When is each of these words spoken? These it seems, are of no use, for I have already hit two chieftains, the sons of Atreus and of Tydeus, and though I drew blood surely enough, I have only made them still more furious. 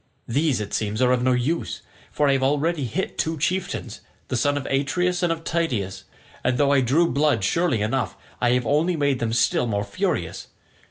These 0.27 0.59
it 0.59 0.73
seems, 0.73 0.99
are 0.99 1.11
of 1.11 1.21
no 1.21 1.33
use, 1.33 1.83
for 2.11 2.27
I 2.27 2.33
have 2.33 2.41
already 2.41 2.85
hit 2.85 3.19
two 3.19 3.37
chieftains, 3.37 4.01
the 4.29 4.35
sons 4.35 4.57
of 4.57 4.65
Atreus 4.65 5.21
and 5.21 5.31
of 5.31 5.43
Tydeus, 5.43 6.05
and 6.43 6.57
though 6.57 6.71
I 6.71 6.81
drew 6.81 7.05
blood 7.11 7.43
surely 7.43 7.83
enough, 7.83 8.17
I 8.41 8.53
have 8.53 8.65
only 8.65 8.95
made 8.95 9.19
them 9.19 9.31
still 9.31 9.67
more 9.67 9.83
furious. 9.83 10.47